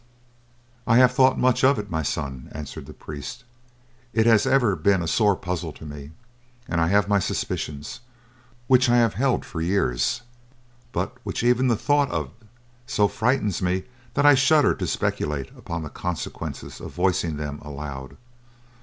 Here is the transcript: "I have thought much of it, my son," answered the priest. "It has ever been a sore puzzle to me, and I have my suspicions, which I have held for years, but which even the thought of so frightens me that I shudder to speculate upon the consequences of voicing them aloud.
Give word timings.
"I 0.87 0.97
have 0.97 1.11
thought 1.11 1.37
much 1.37 1.63
of 1.63 1.77
it, 1.77 1.91
my 1.91 2.01
son," 2.01 2.49
answered 2.55 2.87
the 2.87 2.91
priest. 2.93 3.43
"It 4.13 4.25
has 4.25 4.47
ever 4.47 4.75
been 4.75 5.03
a 5.03 5.07
sore 5.07 5.35
puzzle 5.35 5.71
to 5.73 5.85
me, 5.85 6.09
and 6.67 6.81
I 6.81 6.87
have 6.87 7.07
my 7.07 7.19
suspicions, 7.19 7.99
which 8.65 8.89
I 8.89 8.97
have 8.97 9.13
held 9.13 9.45
for 9.45 9.61
years, 9.61 10.23
but 10.91 11.15
which 11.23 11.43
even 11.43 11.67
the 11.67 11.75
thought 11.77 12.09
of 12.09 12.31
so 12.87 13.07
frightens 13.07 13.61
me 13.61 13.83
that 14.15 14.25
I 14.25 14.33
shudder 14.33 14.73
to 14.73 14.87
speculate 14.87 15.51
upon 15.55 15.83
the 15.83 15.89
consequences 15.91 16.81
of 16.81 16.93
voicing 16.95 17.37
them 17.37 17.59
aloud. 17.61 18.17